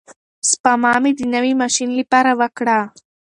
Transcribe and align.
سپما 0.49 0.93
مې 1.01 1.11
د 1.19 1.21
نوي 1.35 1.53
ماشین 1.61 1.89
لپاره 1.99 2.31
وکړه. 2.39 2.79